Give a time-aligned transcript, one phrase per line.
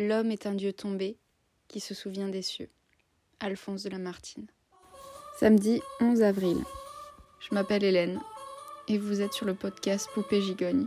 [0.00, 1.18] L'homme est un dieu tombé
[1.68, 2.70] qui se souvient des cieux.
[3.38, 4.46] Alphonse de Lamartine.
[5.38, 6.56] Samedi 11 avril.
[7.38, 8.18] Je m'appelle Hélène
[8.88, 10.86] et vous êtes sur le podcast Poupée Gigogne,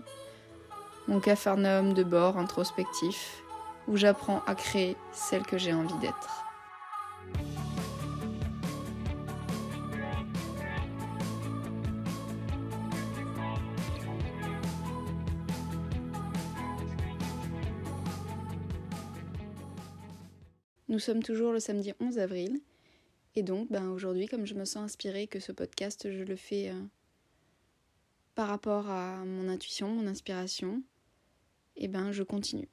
[1.08, 3.44] mon capharnaüm de bord introspectif
[3.88, 6.46] où j'apprends à créer celle que j'ai envie d'être.
[20.94, 22.62] Nous sommes toujours le samedi 11 avril.
[23.36, 26.70] Et donc, ben, aujourd'hui, comme je me sens inspirée que ce podcast, je le fais
[26.70, 26.80] euh,
[28.36, 30.84] par rapport à mon intuition, mon inspiration,
[31.78, 32.70] et ben, je continue.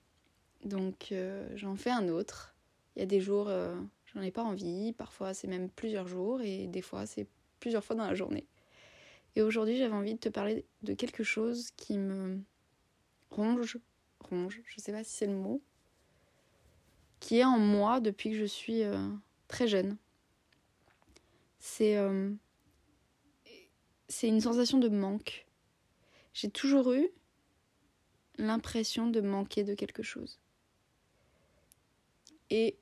[0.67, 2.55] Donc, euh, j'en fais un autre.
[2.95, 3.75] Il y a des jours, euh,
[4.13, 4.93] j'en ai pas envie.
[4.93, 6.43] Parfois, c'est même plusieurs jours.
[6.43, 7.27] Et des fois, c'est
[7.59, 8.47] plusieurs fois dans la journée.
[9.35, 12.39] Et aujourd'hui, j'avais envie de te parler de quelque chose qui me
[13.31, 13.79] ronge.
[14.29, 15.63] Ronge, je sais pas si c'est le mot
[17.21, 19.09] qui est en moi depuis que je suis euh,
[19.47, 19.97] très jeune.
[21.59, 22.33] C'est euh,
[24.09, 25.47] c'est une sensation de manque.
[26.35, 27.09] J'ai toujours eu
[28.39, 30.41] l'impression de manquer de quelque chose.
[32.49, 32.77] Et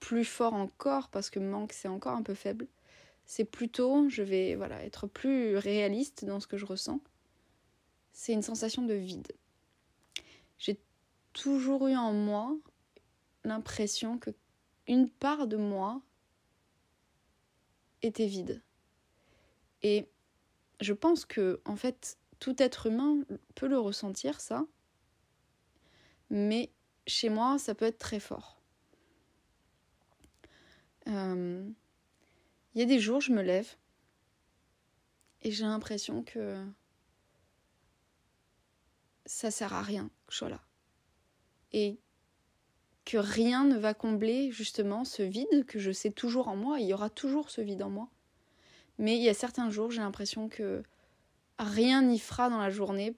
[0.00, 2.68] plus fort encore, parce que manque c'est encore un peu faible,
[3.26, 7.00] c'est plutôt, je vais voilà, être plus réaliste dans ce que je ressens,
[8.12, 9.32] c'est une sensation de vide.
[10.58, 10.80] J'ai
[11.32, 12.56] toujours eu en moi
[13.46, 14.30] l'impression que
[14.86, 16.00] une part de moi
[18.02, 18.62] était vide.
[19.82, 20.06] Et
[20.80, 23.18] je pense que, en fait, tout être humain
[23.54, 24.66] peut le ressentir, ça.
[26.30, 26.70] Mais
[27.06, 28.60] chez moi, ça peut être très fort.
[31.08, 31.68] Euh,
[32.74, 33.76] il y a des jours, je me lève
[35.42, 36.64] et j'ai l'impression que
[39.26, 40.60] ça sert à rien que je sois là.
[41.72, 42.00] Et
[43.06, 46.80] que rien ne va combler justement ce vide que je sais toujours en moi.
[46.80, 48.08] Il y aura toujours ce vide en moi.
[48.98, 50.82] Mais il y a certains jours, j'ai l'impression que
[51.58, 53.14] rien n'y fera dans la journée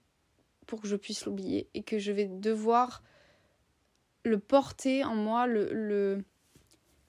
[0.66, 3.02] pour que je puisse l'oublier et que je vais devoir
[4.24, 6.22] le porter en moi, le,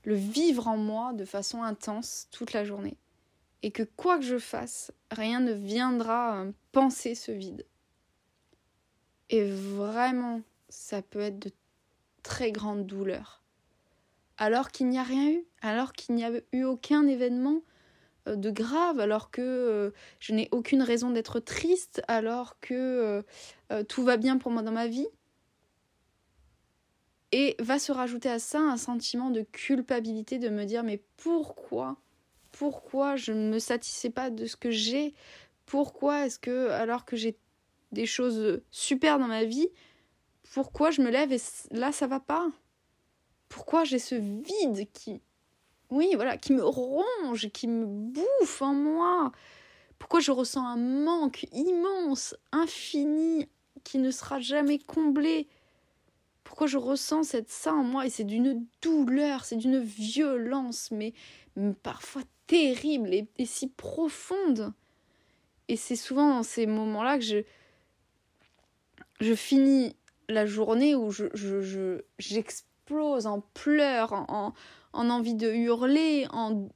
[0.05, 2.97] vivre en moi de façon intense toute la journée.
[3.61, 7.65] Et que quoi que je fasse, rien ne viendra penser ce vide.
[9.29, 11.51] Et vraiment, ça peut être de
[12.29, 13.41] très grande douleur.
[14.37, 17.63] Alors qu'il n'y a rien eu, alors qu'il n'y a eu aucun événement
[18.27, 23.23] euh, de grave, alors que euh, je n'ai aucune raison d'être triste, alors que
[23.71, 25.07] euh, tout va bien pour moi dans ma vie.
[27.31, 31.97] Et va se rajouter à ça un sentiment de culpabilité de me dire mais pourquoi?
[32.51, 35.15] Pourquoi je ne me satisfais pas de ce que j'ai?
[35.65, 37.37] Pourquoi est-ce que alors que j'ai
[37.91, 39.69] des choses super dans ma vie,
[40.53, 42.47] pourquoi je me lève et là ça va pas?
[43.49, 45.21] Pourquoi j'ai ce vide qui
[45.91, 49.31] oui, voilà, qui me ronge, qui me bouffe en moi?
[49.97, 53.49] Pourquoi je ressens un manque immense, infini,
[53.83, 55.47] qui ne sera jamais comblé?
[56.43, 58.05] Pourquoi je ressens cette ça en moi?
[58.05, 61.13] Et c'est d'une douleur, c'est d'une violence, mais,
[61.81, 64.73] parfois terrible et, et si profonde.
[65.67, 67.37] Et c'est souvent dans ces moments-là que je,
[69.19, 69.95] je finis
[70.29, 74.53] la journée où je, je, j'explose en pleurs, en,
[74.93, 76.69] en, envie de hurler, en,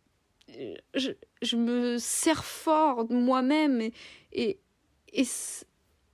[0.93, 3.93] je, me serre fort moi-même et,
[4.31, 5.27] et,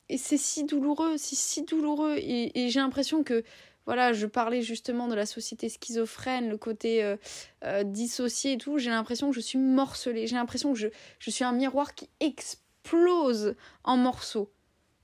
[0.10, 2.16] et, c'est si douloureux, c'est si douloureux.
[2.18, 3.44] Et, et j'ai l'impression que,
[3.86, 7.16] voilà, je parlais justement de la société schizophrène, le côté euh,
[7.64, 10.88] euh, dissocié et tout, j'ai l'impression que je suis morcelée, j'ai l'impression que je,
[11.20, 14.52] je suis un miroir qui explose en morceaux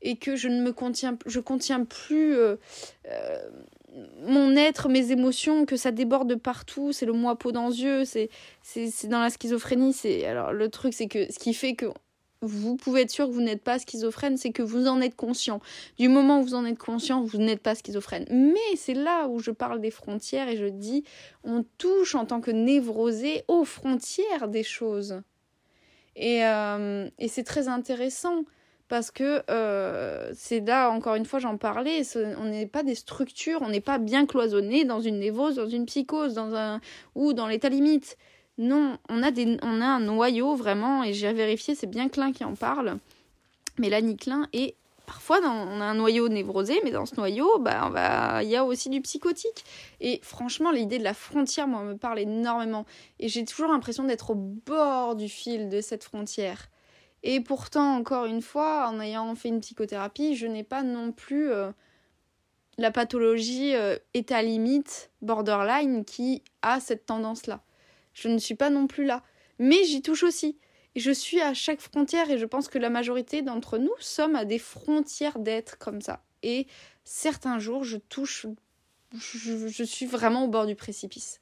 [0.06, 2.56] et que je ne me contiens, je contiens plus euh,
[3.10, 3.50] euh,
[4.22, 8.06] mon être, mes émotions, que ça déborde partout, c'est le moi peau dans les yeux,
[8.06, 8.30] c'est,
[8.62, 9.94] c'est, dans la schizophrénie.
[9.94, 11.88] C'est, alors le truc, c'est que ce qui fait que
[12.42, 15.60] vous pouvez être sûr que vous n'êtes pas schizophrène, c'est que vous en êtes conscient.
[15.98, 18.28] Du moment où vous en êtes conscient, vous n'êtes pas schizophrène.
[18.30, 21.03] Mais c'est là où je parle des frontières et je dis,
[21.44, 25.22] on touche en tant que névrosé aux frontières des choses.
[26.16, 28.44] Et, euh, et c'est très intéressant
[28.87, 32.03] parce que euh, c'est là, encore une fois, j'en parlais,
[32.37, 35.85] on n'est pas des structures, on n'est pas bien cloisonné dans une névrose, dans une
[35.85, 36.79] psychose, dans un
[37.16, 38.17] ou dans l'état limite.
[38.58, 42.32] Non, on a, des, on a un noyau vraiment, et j'ai vérifié, c'est bien Klein
[42.32, 42.97] qui en parle,
[43.79, 48.49] Mélanie Klein, et parfois on a un noyau névrosé, mais dans ce noyau, bah, il
[48.49, 49.66] y a aussi du psychotique.
[49.99, 52.85] Et franchement, l'idée de la frontière, moi, me parle énormément.
[53.20, 56.70] Et j'ai toujours l'impression d'être au bord du fil de cette frontière.
[57.28, 61.52] Et pourtant, encore une fois, en ayant fait une psychothérapie, je n'ai pas non plus
[61.52, 61.72] euh,
[62.78, 63.98] la pathologie euh,
[64.30, 67.64] à limite, borderline, qui a cette tendance-là.
[68.14, 69.24] Je ne suis pas non plus là.
[69.58, 70.60] Mais j'y touche aussi.
[70.94, 74.36] Et je suis à chaque frontière et je pense que la majorité d'entre nous sommes
[74.36, 76.24] à des frontières d'être comme ça.
[76.44, 76.68] Et
[77.06, 78.46] certains jours, je touche,
[79.16, 81.42] je, suis vraiment au bord du précipice.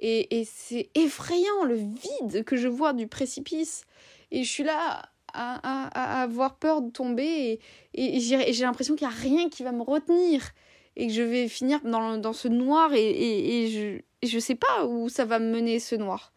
[0.00, 3.84] Et, c'est effrayant le vide que je vois du précipice.
[4.30, 5.02] Et je suis là
[5.34, 7.60] à, avoir peur de tomber
[7.94, 10.50] et, j'ai l'impression qu'il n'y a rien qui va me retenir
[10.96, 15.08] et que je vais finir dans, dans ce noir et, je, je sais pas où
[15.08, 16.32] ça va me mener ce noir.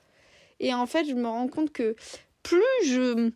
[0.60, 1.96] Et en fait, je me rends compte que
[2.44, 3.32] plus je,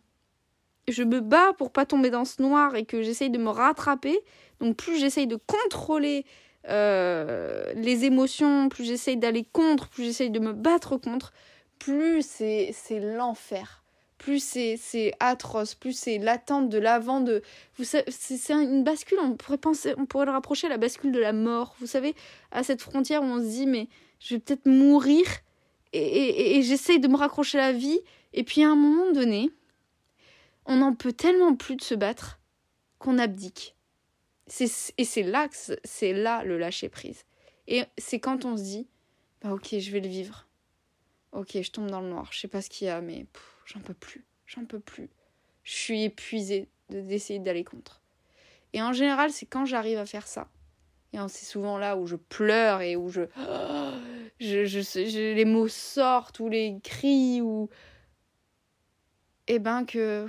[0.88, 4.18] je me bats pour pas tomber dans ce noir et que j'essaye de me rattraper,
[4.60, 6.24] donc plus j'essaye de contrôler
[6.68, 11.32] euh, les émotions, plus j'essaye d'aller contre, plus j'essaye de me battre contre,
[11.78, 13.82] plus c'est l'enfer
[14.18, 17.42] plus c'est atroce, plus c'est l'attente de l'avant de.
[17.78, 19.18] C'est une bascule.
[19.20, 21.76] On pourrait penser, on pourrait le rapprocher à la bascule de la mort.
[21.80, 22.14] Vous savez,
[22.50, 23.88] à cette frontière où on se dit mais
[24.18, 25.24] je vais peut-être mourir
[25.92, 28.00] et, et, et j'essaye de me raccrocher à la vie.
[28.32, 29.50] Et puis à un moment donné,
[30.64, 32.40] on n'en peut tellement plus de se battre
[32.98, 33.75] qu'on abdique.
[34.60, 35.48] Et c'est là
[35.84, 37.24] c'est là le lâcher prise.
[37.66, 38.88] Et c'est quand on se dit
[39.42, 40.46] bah ok je vais le vivre.
[41.32, 42.32] Ok je tombe dans le noir.
[42.32, 43.26] Je sais pas ce qu'il y a mais
[43.64, 45.10] j'en peux plus, j'en peux plus.
[45.64, 48.00] Je suis épuisée d'essayer d'aller contre.
[48.72, 50.48] Et en général, c'est quand j'arrive à faire ça.
[51.12, 53.22] Et c'est souvent là où je pleure et où je,
[54.40, 57.70] je, je, les mots sortent ou les cris ou
[59.48, 60.26] eh ben que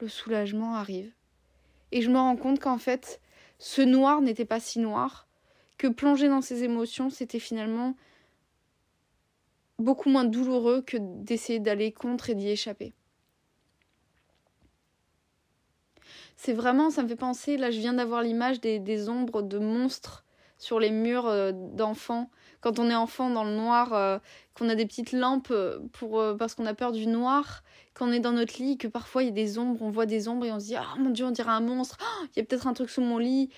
[0.00, 1.12] le soulagement arrive.
[1.96, 3.22] Et je me rends compte qu'en fait,
[3.58, 5.26] ce noir n'était pas si noir,
[5.78, 7.96] que plonger dans ses émotions, c'était finalement
[9.78, 12.92] beaucoup moins douloureux que d'essayer d'aller contre et d'y échapper.
[16.36, 19.58] C'est vraiment, ça me fait penser, là je viens d'avoir l'image des, des, ombres de
[19.58, 20.25] monstres
[20.58, 22.30] sur les murs euh, d'enfants.
[22.60, 24.18] Quand on est enfant dans le noir, euh,
[24.54, 27.62] qu'on a des petites lampes euh, pour, parce qu'on a peur du noir,
[27.94, 30.28] qu'on est dans notre lit, que parfois il y a des ombres, on voit des
[30.28, 32.42] ombres et on se dit Ah mon dieu, on dirait un monstre, oh, il y
[32.42, 33.50] a peut-être un truc sous mon lit.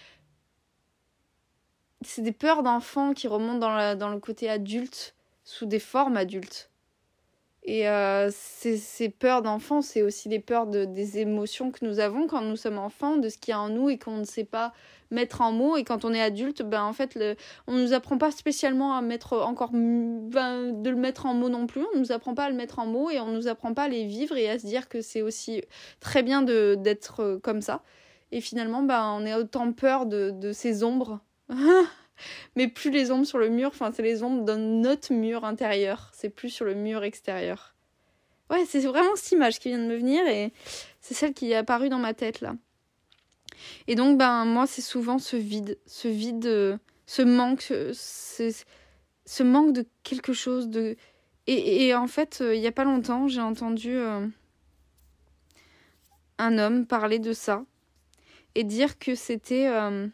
[2.02, 6.68] C'est des peurs d'enfants qui remontent dans, dans le côté adulte sous des formes adultes.
[7.70, 12.26] Et euh, ces, peurs d'enfant, c'est aussi les peurs de, des émotions que nous avons
[12.26, 14.44] quand nous sommes enfants, de ce qu'il y a en nous et qu'on ne sait
[14.44, 14.73] pas
[15.11, 15.76] mettre en mots.
[15.76, 17.19] Et quand on est adulte, ben en fait,
[17.67, 21.50] on ne nous apprend pas spécialement à mettre encore ben, de le mettre en mots
[21.50, 21.85] non plus.
[21.93, 23.75] On ne nous apprend pas à le mettre en mots et on ne nous apprend
[23.75, 25.61] pas à les vivre et à se dire que c'est aussi
[26.00, 27.82] très bien d'être euh, comme ça.
[28.32, 31.20] Et finalement, ben, on a autant peur de, de ces ombres.
[32.56, 36.11] mais plus les ombres sur le mur, enfin c'est les ombres d'un autre mur intérieur,
[36.12, 37.75] c'est plus sur le mur extérieur.
[38.50, 40.53] Ouais, c'est vraiment cette image qui vient de me venir et
[41.00, 42.55] c'est celle qui est apparue dans ma tête là.
[43.87, 48.53] Et donc ben moi c'est souvent ce vide, ce vide, ce manque, ce,
[49.25, 50.97] ce manque de quelque chose de
[51.47, 54.26] et, et en fait il y a pas longtemps j'ai entendu euh,
[56.38, 57.65] un homme parler de ça
[58.55, 60.09] et dire que c'était euh,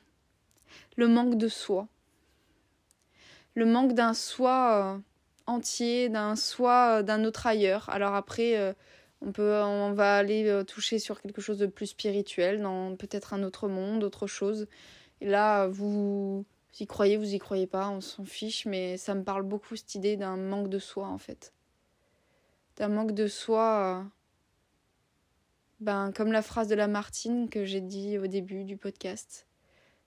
[0.96, 1.88] le manque de soi
[3.54, 4.98] le manque d'un soi euh,
[5.46, 7.88] entier, d'un soi euh, d'un autre ailleurs.
[7.88, 8.72] Alors après, euh,
[9.20, 14.04] on va aller toucher sur quelque chose de plus spirituel, dans peut-être un autre monde,
[14.04, 14.66] autre chose.
[15.22, 16.44] Et là, vous,
[16.78, 19.94] y croyez, vous y croyez pas, on s'en fiche, mais ça me parle beaucoup cette
[19.94, 21.54] idée d'un manque de soi en fait,
[22.76, 24.04] d'un manque de soi.
[25.80, 29.46] Ben, comme la phrase de Lamartine que j'ai dit au début du podcast.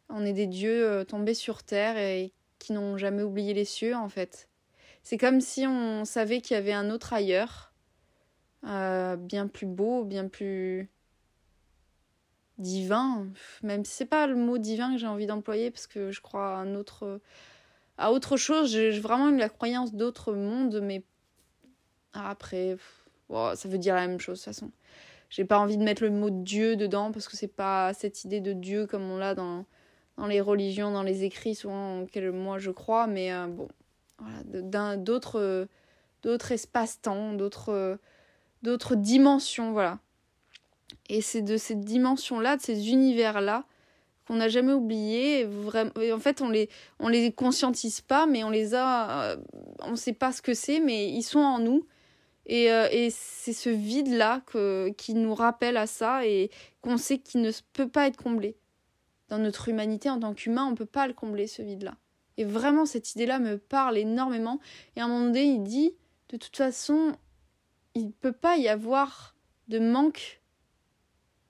[0.09, 4.09] On est des dieux tombés sur terre et qui n'ont jamais oublié les cieux, en
[4.09, 4.47] fait.
[5.03, 7.71] C'est comme si on savait qu'il y avait un autre ailleurs,
[8.65, 10.89] euh, bien plus beau, bien plus
[12.57, 13.27] divin,
[13.63, 16.55] même si c'est pas le mot divin que j'ai envie d'employer parce que je crois
[16.55, 17.21] à un autre
[17.97, 21.03] à autre chose, j'ai vraiment eu la croyance d'autres mondes mais
[22.13, 22.77] après
[23.29, 24.71] ça veut dire la même chose de toute façon.
[25.29, 28.39] J'ai pas envie de mettre le mot Dieu dedans parce que c'est pas cette idée
[28.39, 29.65] de Dieu comme on l'a dans
[30.17, 33.67] dans les religions, dans les écrits souvent auxquels moi je crois, mais euh, bon,
[34.19, 39.99] voilà, d'autres espaces-temps, d'autres dimensions, voilà.
[41.09, 43.65] Et c'est de ces dimensions-là, de ces univers-là,
[44.27, 45.45] qu'on n'a jamais oublié.
[45.45, 46.69] Vraiment, en fait, on les
[46.99, 49.37] on les conscientise pas, mais on les a, euh,
[49.81, 51.85] on sait pas ce que c'est, mais ils sont en nous.
[52.47, 54.41] Et, euh, et c'est ce vide-là
[54.97, 56.49] qui nous rappelle à ça et
[56.81, 58.55] qu'on sait qu'il ne peut pas être comblé
[59.29, 61.95] dans notre humanité en tant qu'humain, on ne peut pas le combler ce vide-là.
[62.37, 64.59] Et vraiment, cette idée-là me parle énormément.
[64.95, 65.93] Et à un moment donné, il dit,
[66.29, 67.13] de toute façon,
[67.95, 69.35] il ne peut pas y avoir
[69.67, 70.41] de manque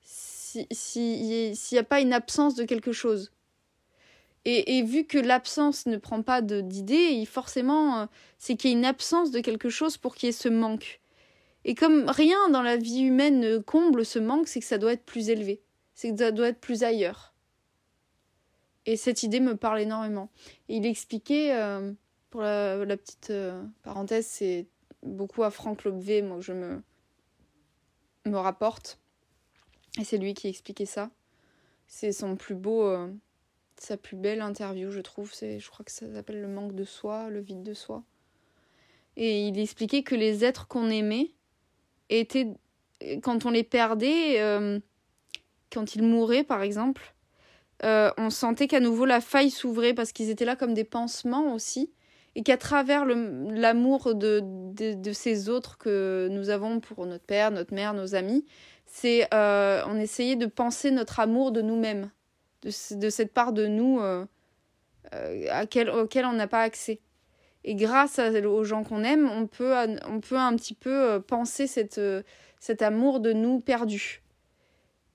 [0.01, 3.31] s'il si, n'y a pas une absence de quelque chose.
[4.45, 8.05] Et, et vu que l'absence ne prend pas d'idée, forcément, euh,
[8.37, 11.01] c'est qu'il y a une absence de quelque chose pour qu'il y ait ce manque.
[11.65, 14.93] Et comme rien dans la vie humaine ne comble ce manque, c'est que ça doit
[14.93, 15.61] être plus élevé,
[15.95, 17.33] c'est que ça doit être plus ailleurs.
[18.87, 20.31] Et cette idée me parle énormément.
[20.69, 21.91] il expliquait, euh,
[22.29, 24.65] pour la, petite euh, parenthèse, c'est
[25.03, 26.81] beaucoup à Franck Lobvé, moi, je me,
[28.25, 28.97] me rapporte.
[29.99, 31.11] Et c'est lui qui expliquait ça.
[31.87, 33.11] C'est son plus beau, euh,
[33.77, 35.33] sa plus belle interview, je trouve.
[35.33, 38.03] C'est, je crois que ça s'appelle le manque de soi, le vide de soi.
[39.17, 41.31] Et il expliquait que les êtres qu'on aimait
[42.07, 42.53] étaient,
[43.21, 44.81] quand on les perdait,
[45.71, 47.15] quand ils mouraient par exemple,
[47.83, 51.53] euh, on sentait qu'à nouveau la faille s'ouvrait parce qu'ils étaient là comme des pansements
[51.53, 51.91] aussi.
[52.35, 57.73] Et qu'à travers l'amour de, de, ces autres que nous avons pour notre père, notre
[57.73, 58.45] mère, nos amis,
[58.85, 62.11] c'est euh, on essayait de penser notre amour de nous-mêmes,
[62.61, 62.69] de,
[63.09, 64.25] cette part de nous euh,
[65.49, 66.99] à quel, auquel on n'a pas accès.
[67.63, 69.73] Et grâce aux gens qu'on aime, on peut,
[70.07, 71.99] on peut un petit peu penser cette,
[72.59, 74.21] cet amour de nous perdu.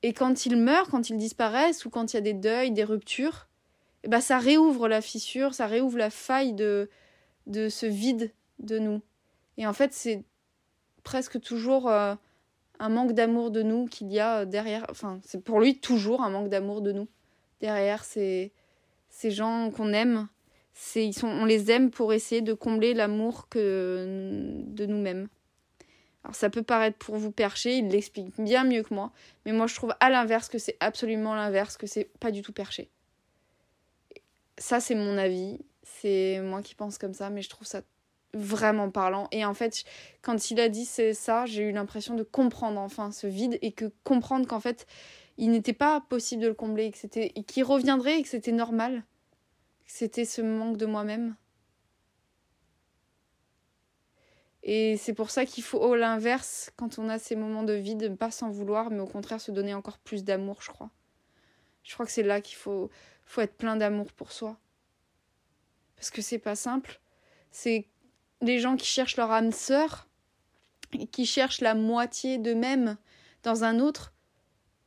[0.02, 2.85] Et quand ils meurent, quand ils disparaissent, ou quand il y a des deuils, des
[2.85, 3.49] ruptures,
[4.04, 6.90] eh ben ça réouvre la fissure, ça réouvre la faille de,
[7.47, 9.00] de ce vide de nous.
[9.59, 10.25] Et en fait, c'est
[11.04, 12.14] presque toujours euh,
[12.78, 14.87] un manque d'amour de nous qu'il y a derrière.
[14.90, 17.09] Enfin, c'est pour lui toujours un manque d'amour de nous.
[17.61, 18.52] Derrière ces,
[19.09, 20.28] ces gens qu'on aime,
[20.97, 25.28] ils sont, on les aime pour essayer de combler l'amour que de nous-mêmes.
[26.25, 29.12] Alors ça peut paraître pour vous perché, il l'explique bien mieux que moi,
[29.45, 32.52] mais moi je trouve à l'inverse que c'est absolument l'inverse, que c'est pas du tout
[32.52, 32.91] perché.
[34.59, 37.83] Ça c'est mon avis, c'est moi qui pense comme ça, mais je trouve ça
[38.35, 39.29] vraiment parlant.
[39.31, 39.85] Et en fait,
[40.23, 43.73] quand il a dit c'est ça, j'ai eu l'impression de comprendre enfin ce vide et
[43.73, 44.87] que comprendre qu'en fait
[45.38, 49.02] il n'était pas possible de le combler, que c'était, qu'il reviendrait et que c'était normal,
[49.87, 51.35] que c'était ce manque de moi-même.
[54.62, 58.02] Et c'est pour ça qu'il faut, au l'inverse, quand on a ces moments de vide,
[58.02, 60.90] ne pas s'en vouloir, mais au contraire se donner encore plus d'amour, je crois.
[61.83, 62.90] Je crois que c'est là qu'il faut,
[63.25, 64.57] faut être plein d'amour pour soi.
[65.97, 67.00] Parce que c'est pas simple.
[67.50, 67.88] C'est
[68.40, 70.07] les gens qui cherchent leur âme sœur,
[70.99, 72.97] et qui cherchent la moitié d'eux-mêmes
[73.42, 74.12] dans un autre,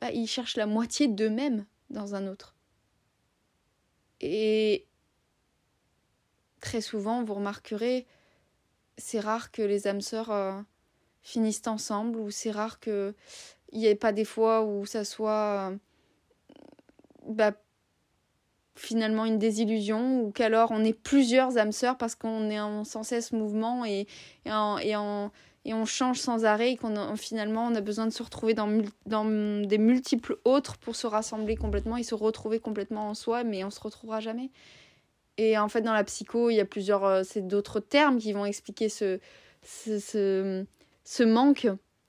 [0.00, 2.54] bah, ils cherchent la moitié d'eux-mêmes dans un autre.
[4.20, 4.86] Et
[6.60, 8.06] très souvent, vous remarquerez,
[8.98, 10.52] c'est rare que les âmes sœurs euh,
[11.22, 13.14] finissent ensemble ou c'est rare qu'il
[13.72, 15.76] n'y ait pas des fois où ça soit euh,
[17.28, 17.52] bah,
[18.74, 23.02] finalement une désillusion ou qu'alors on ait plusieurs âmes sœurs parce qu'on est en sans
[23.02, 24.06] cesse mouvement et,
[24.44, 24.50] et,
[24.84, 28.82] et, on change sans arrêt et qu'on finalement on a besoin de se retrouver dans,
[29.06, 29.24] dans
[29.66, 33.70] des multiples autres pour se rassembler complètement et se retrouver complètement en soi mais on
[33.70, 34.50] se retrouvera jamais.
[35.38, 37.04] Et en fait, dans la psycho, il y a plusieurs.
[37.04, 39.20] Euh, c'est d'autres termes qui vont expliquer ce,
[39.62, 40.64] ce,
[41.04, 41.68] ce, manque.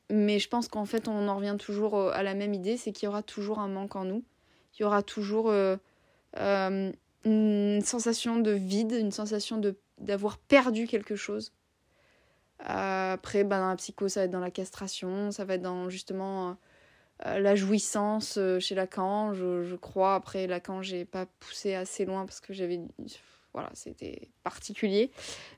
[0.09, 2.91] Mais je pense qu'en fait, on en revient toujours euh, à la même idée c'est
[2.93, 4.23] qu'il y aura toujours un manque en nous.
[4.77, 5.75] Il y aura toujours euh,
[7.25, 9.59] une sensation de vide, une sensation
[9.97, 11.51] d'avoir perdu quelque chose.
[12.59, 15.89] après, ben, dans la psycho, ça va être dans la castration, ça va être dans
[15.89, 16.57] justement
[17.25, 20.15] la jouissance chez Lacan, je, crois.
[20.15, 22.79] Après, Lacan, j'ai pas poussé assez loin parce que j'avais.
[23.53, 25.11] Voilà, c'était particulier.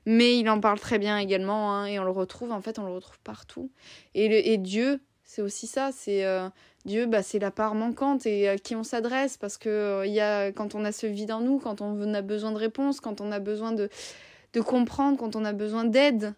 [0.06, 2.86] Mais il en parle très bien également, hein, et on le retrouve, en fait, on
[2.86, 3.70] le retrouve partout.
[4.14, 6.24] Et, et Dieu, c'est aussi ça, c'est.
[6.86, 10.50] Dieu, bah, c'est la part manquante et à qui on s'adresse parce que y a,
[10.50, 13.30] quand on a ce vide en nous, quand on a besoin de réponses, quand on
[13.32, 13.90] a besoin de,
[14.54, 16.34] de comprendre, quand on a besoin d'aide.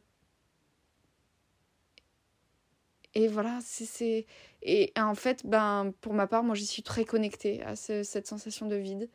[3.15, 4.27] Et voilà, c'est
[4.63, 8.67] et en fait, ben, pour ma part, moi, j'y suis très connectée à cette sensation
[8.67, 9.11] de vide.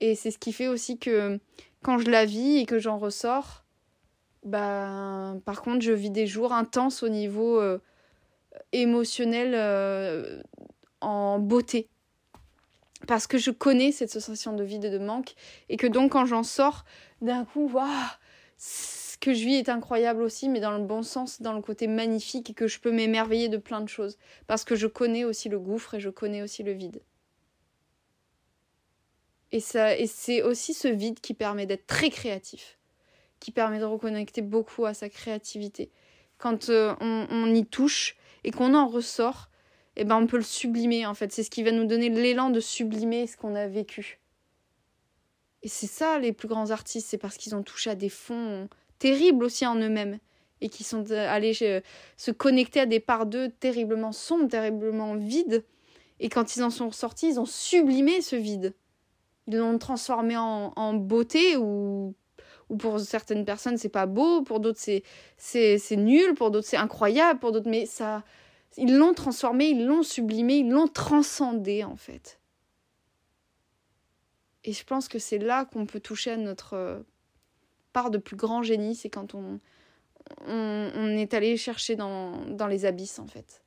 [0.00, 1.38] Et c'est ce qui fait aussi que
[1.82, 3.64] quand je la vis et que j'en ressors,
[4.42, 7.78] ben, par contre, je vis des jours intenses au niveau euh,
[8.72, 10.42] émotionnel euh,
[11.00, 11.88] en beauté.
[13.06, 15.34] Parce que je connais cette sensation de vide et de manque.
[15.68, 16.84] Et que donc, quand j'en sors,
[17.20, 17.86] d'un coup, waouh,
[19.24, 22.50] que je vis est incroyable aussi, mais dans le bon sens, dans le côté magnifique
[22.50, 24.18] et que je peux m'émerveiller de plein de choses.
[24.46, 27.00] Parce que je connais aussi le gouffre et je connais aussi le vide.
[29.50, 32.78] Et, ça, et c'est aussi ce vide qui permet d'être très créatif,
[33.40, 35.90] qui permet de reconnecter beaucoup à sa créativité.
[36.36, 39.48] Quand euh, on, y touche et qu'on en ressort,
[39.96, 41.32] eh ben on peut le sublimer en fait.
[41.32, 44.20] C'est ce qui va nous donner l'élan de sublimer ce qu'on a vécu.
[45.62, 48.68] Et c'est ça les plus grands artistes, c'est parce qu'ils ont touché à des fonds
[49.04, 50.18] terribles aussi en eux-mêmes
[50.62, 51.52] et qui sont allés
[52.16, 55.62] se connecter à des parts d'eux terriblement sombres, terriblement vides
[56.20, 58.72] Et quand ils en sont ressortis, ils ont sublimé ce vide.
[59.46, 62.14] Ils l'ont transformé en, beauté ou,
[62.70, 65.02] ou pour certaines personnes c'est pas beau, pour d'autres c'est,
[65.36, 68.24] c'est, c'est nul, pour d'autres c'est incroyable, pour d'autres mais ça
[68.78, 72.40] ils l'ont transformé, ils l'ont sublimé, ils l'ont transcendé en fait.
[74.64, 77.00] Et je pense que c'est là qu'on peut toucher à notre euh,
[77.94, 79.60] part de plus grand génie, c'est quand on,
[80.46, 83.62] on, est allé chercher dans, dans les abysses en fait.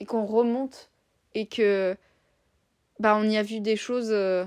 [0.00, 0.90] Et qu'on remonte
[1.34, 1.96] et que
[2.98, 4.44] bah on y a vu des choses euh,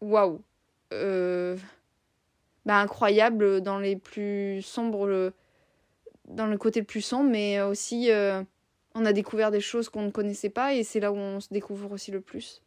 [0.00, 0.40] waouh
[0.92, 1.56] euh,
[2.64, 5.32] bah, incroyables dans les plus sombres
[6.26, 8.42] dans le côté le plus sombre mais aussi euh,
[8.94, 11.48] on a découvert des choses qu'on ne connaissait pas et c'est là où on se
[11.52, 12.62] découvre aussi le plus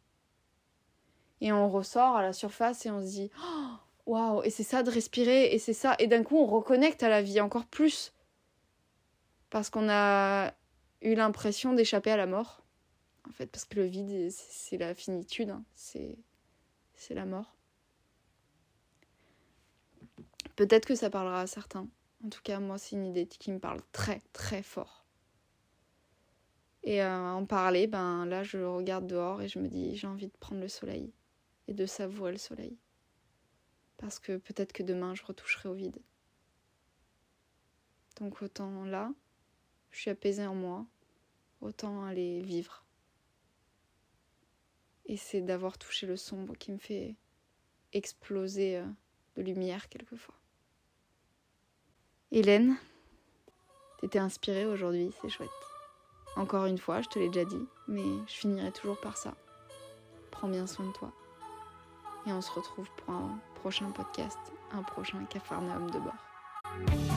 [1.40, 3.74] et on ressort à la surface et on se dit oh,
[4.06, 7.08] waouh et c'est ça de respirer et c'est ça et d'un coup on reconnecte à
[7.08, 8.12] la vie encore plus
[9.50, 10.52] parce qu'on a
[11.02, 12.62] eu l'impression d'échapper à la mort
[13.28, 15.64] en fait, parce que le vide, c'est la finitude, hein.
[15.74, 16.18] c'est
[17.10, 17.56] la mort.
[20.56, 21.88] Peut-être que ça parlera à certains.
[22.24, 25.06] En tout cas, moi, c'est une idée qui me parle très, très fort.
[26.84, 30.26] Et euh, en parler, ben là, je regarde dehors et je me dis, j'ai envie
[30.26, 31.12] de prendre le soleil
[31.68, 32.76] et de savourer le soleil.
[34.02, 36.02] Parce que peut-être que demain, je retoucherai au vide.
[38.18, 39.12] Donc autant là,
[39.92, 40.84] je suis apaisée en moi,
[41.60, 42.84] autant aller vivre.
[45.06, 47.14] Et c'est d'avoir touché le sombre qui me fait
[47.92, 48.86] exploser euh,
[49.36, 50.34] de lumière quelquefois.
[52.32, 52.76] Hélène,
[54.00, 55.48] t'étais inspirée aujourd'hui, c'est chouette.
[56.34, 59.36] Encore une fois, je te l'ai déjà dit, mais je finirai toujours par ça.
[60.32, 61.12] Prends bien soin de toi.
[62.26, 64.38] Et on se retrouve pour un prochain podcast,
[64.72, 67.11] un prochain Capharnaüm de bord.